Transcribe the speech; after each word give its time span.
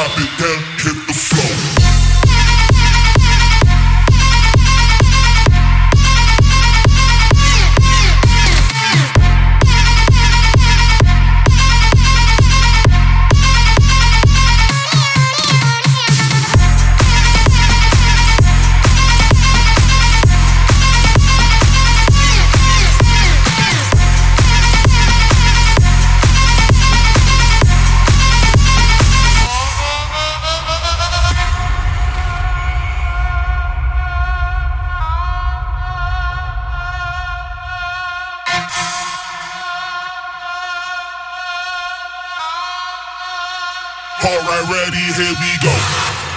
drop 0.00 0.18
it 0.18 0.38
down, 0.38 0.62
hit 0.78 1.06
the 1.06 1.29
Alright, 44.22 44.68
ready, 44.68 45.00
here 45.16 45.32
we 45.40 45.58
go. 45.62 46.29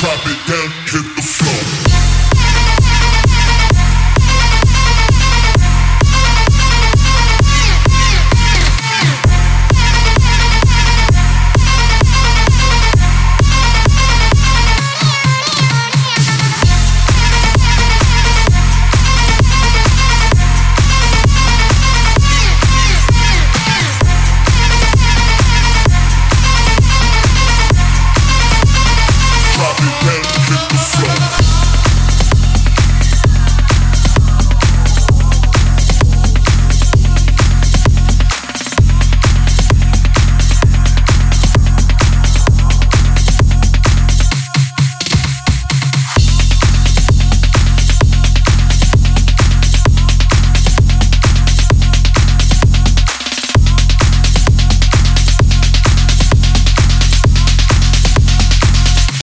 drop 0.00 0.26
it 0.26 0.40
down, 0.46 0.70
hit 0.90 1.16
the 1.16 1.22
floor. 1.22 1.93